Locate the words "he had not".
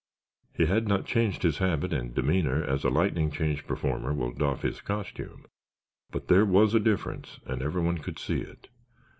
0.57-1.05